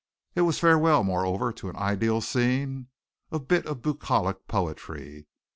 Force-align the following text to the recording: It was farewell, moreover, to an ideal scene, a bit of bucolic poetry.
It 0.33 0.41
was 0.41 0.57
farewell, 0.57 1.03
moreover, 1.03 1.53
to 1.53 1.69
an 1.69 1.75
ideal 1.75 2.21
scene, 2.21 2.87
a 3.31 3.37
bit 3.37 3.67
of 3.67 3.83
bucolic 3.83 4.47
poetry. 4.47 5.27